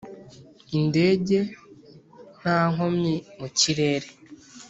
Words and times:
indege 0.77 1.37
nta 2.39 2.57
nkomyi 2.71 3.15
mu 3.39 3.47
kirere 3.59 4.07